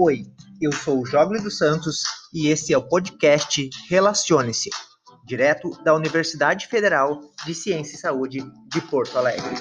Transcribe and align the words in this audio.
Oi, 0.00 0.26
eu 0.60 0.70
sou 0.70 1.00
o 1.00 1.04
Jogle 1.04 1.42
dos 1.42 1.58
Santos 1.58 2.04
e 2.32 2.46
esse 2.46 2.72
é 2.72 2.78
o 2.78 2.88
podcast 2.88 3.68
Relacione-se, 3.90 4.70
direto 5.26 5.70
da 5.82 5.92
Universidade 5.92 6.68
Federal 6.68 7.20
de 7.44 7.52
Ciência 7.52 7.96
e 7.96 7.98
Saúde 7.98 8.38
de 8.68 8.80
Porto 8.82 9.18
Alegre. 9.18 9.56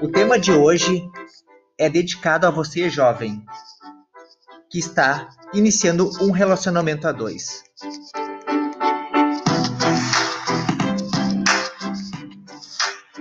O 0.00 0.06
tema 0.12 0.38
de 0.38 0.52
hoje 0.52 1.02
é 1.76 1.90
dedicado 1.90 2.46
a 2.46 2.50
você, 2.50 2.88
jovem, 2.88 3.44
que 4.70 4.78
está 4.78 5.30
iniciando 5.52 6.08
um 6.20 6.30
relacionamento 6.30 7.08
a 7.08 7.12
dois. 7.12 7.64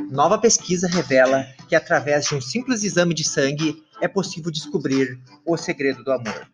Nova 0.09 0.37
pesquisa 0.37 0.87
revela 0.87 1.45
que 1.67 1.75
através 1.75 2.25
de 2.25 2.35
um 2.35 2.41
simples 2.41 2.83
exame 2.83 3.13
de 3.13 3.23
sangue 3.23 3.83
é 4.01 4.07
possível 4.07 4.51
descobrir 4.51 5.19
o 5.45 5.57
segredo 5.57 6.03
do 6.03 6.11
amor. 6.11 6.47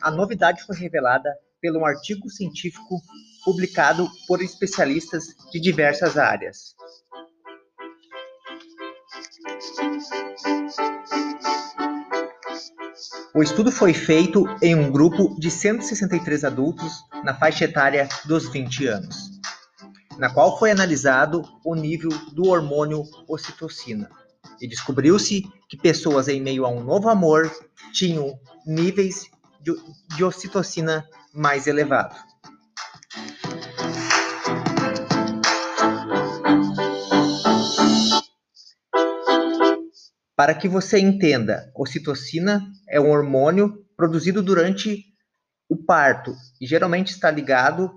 A 0.00 0.10
novidade 0.10 0.62
foi 0.64 0.76
revelada 0.76 1.30
pelo 1.60 1.80
um 1.80 1.86
artigo 1.86 2.28
científico 2.28 3.00
publicado 3.44 4.08
por 4.26 4.42
especialistas 4.42 5.24
de 5.52 5.60
diversas 5.60 6.18
áreas. 6.18 6.74
O 13.34 13.42
estudo 13.42 13.72
foi 13.72 13.94
feito 13.94 14.44
em 14.60 14.74
um 14.74 14.92
grupo 14.92 15.34
de 15.40 15.50
163 15.50 16.44
adultos 16.44 16.92
na 17.24 17.34
faixa 17.34 17.64
etária 17.64 18.06
dos 18.26 18.46
20 18.46 18.86
anos, 18.86 19.16
na 20.18 20.28
qual 20.28 20.58
foi 20.58 20.70
analisado 20.70 21.42
o 21.64 21.74
nível 21.74 22.10
do 22.34 22.48
hormônio 22.48 23.02
ocitocina. 23.26 24.10
E 24.60 24.68
descobriu-se 24.68 25.44
que 25.66 25.78
pessoas 25.78 26.28
em 26.28 26.42
meio 26.42 26.66
a 26.66 26.68
um 26.68 26.84
novo 26.84 27.08
amor 27.08 27.50
tinham 27.90 28.38
níveis 28.66 29.30
de, 29.62 29.72
de 30.14 30.22
ocitocina 30.22 31.02
mais 31.32 31.66
elevados. 31.66 32.18
Para 40.42 40.56
que 40.56 40.68
você 40.68 40.98
entenda, 40.98 41.70
ocitocina 41.72 42.68
é 42.88 43.00
um 43.00 43.10
hormônio 43.10 43.86
produzido 43.96 44.42
durante 44.42 45.04
o 45.68 45.76
parto 45.76 46.34
e 46.60 46.66
geralmente 46.66 47.12
está 47.12 47.30
ligado 47.30 47.88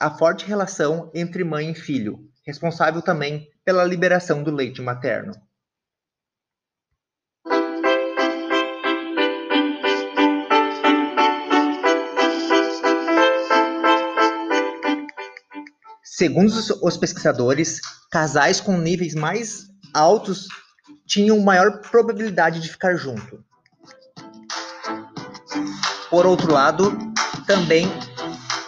à 0.00 0.10
forte 0.10 0.46
relação 0.46 1.10
entre 1.14 1.44
mãe 1.44 1.70
e 1.70 1.74
filho, 1.74 2.30
responsável 2.46 3.02
também 3.02 3.46
pela 3.62 3.84
liberação 3.84 4.42
do 4.42 4.50
leite 4.50 4.80
materno. 4.80 5.34
Segundo 16.02 16.54
os 16.82 16.96
pesquisadores, 16.96 17.82
casais 18.10 18.62
com 18.62 18.78
níveis 18.78 19.14
mais 19.14 19.66
altos 19.92 20.46
tinham 21.06 21.40
maior 21.40 21.80
probabilidade 21.80 22.60
de 22.60 22.68
ficar 22.68 22.96
junto. 22.96 23.44
Por 26.10 26.26
outro 26.26 26.52
lado, 26.52 26.92
também 27.46 27.86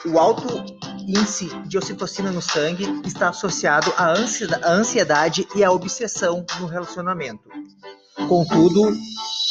o 0.07 0.19
alto 0.19 0.65
índice 1.07 1.49
de 1.67 1.77
ocitocina 1.77 2.31
no 2.31 2.41
sangue 2.41 2.87
está 3.05 3.29
associado 3.29 3.93
à 3.97 4.15
ansiedade 4.71 5.47
e 5.55 5.63
à 5.63 5.71
obsessão 5.71 6.45
no 6.59 6.67
relacionamento. 6.67 7.49
Contudo, 8.29 8.97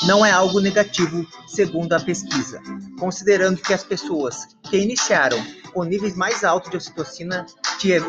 não 0.08 0.26
é 0.26 0.32
algo 0.32 0.60
negativo, 0.60 1.26
segundo 1.48 1.94
a 1.94 2.00
pesquisa, 2.00 2.60
considerando 3.00 3.62
que 3.62 3.74
as 3.74 3.84
pessoas 3.84 4.48
que 4.64 4.78
iniciaram 4.78 5.38
com 5.74 5.84
níveis 5.84 6.16
mais 6.16 6.44
altos 6.44 6.70
de 6.70 6.78
ocitocina 6.78 7.46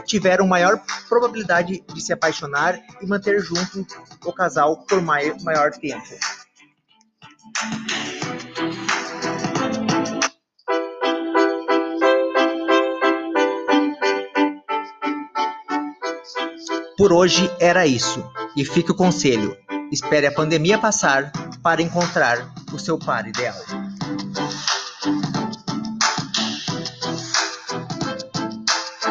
tiveram 0.06 0.46
maior 0.46 0.80
probabilidade 1.08 1.82
de 1.92 2.00
se 2.00 2.12
apaixonar 2.12 2.78
e 3.00 3.06
manter 3.06 3.40
junto 3.40 3.86
o 4.24 4.32
casal 4.32 4.84
por 4.86 5.00
maior 5.00 5.70
tempo. 5.72 6.04
Por 16.96 17.12
hoje 17.12 17.50
era 17.60 17.86
isso, 17.86 18.24
e 18.56 18.64
fica 18.64 18.92
o 18.92 18.96
conselho: 18.96 19.56
espere 19.90 20.26
a 20.26 20.32
pandemia 20.32 20.78
passar 20.78 21.32
para 21.62 21.82
encontrar 21.82 22.54
o 22.72 22.78
seu 22.78 22.98
par 22.98 23.26
ideal. 23.26 23.54